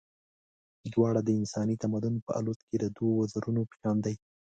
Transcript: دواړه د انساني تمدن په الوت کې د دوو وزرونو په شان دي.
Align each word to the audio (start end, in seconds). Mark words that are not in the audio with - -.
دواړه 0.93 1.19
د 1.23 1.29
انساني 1.39 1.75
تمدن 1.83 2.15
په 2.25 2.31
الوت 2.39 2.59
کې 2.67 2.77
د 2.79 2.85
دوو 2.95 3.11
وزرونو 3.21 3.61
په 3.69 3.75
شان 3.81 3.97
دي. 4.05 4.15